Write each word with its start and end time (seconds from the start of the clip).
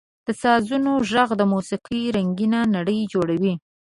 •د 0.27 0.29
سازونو 0.43 0.91
ږغ 1.11 1.29
د 1.39 1.43
موسیقۍ 1.53 2.03
رنګینه 2.17 2.59
نړۍ 2.75 2.99
جوړوي. 3.13 3.53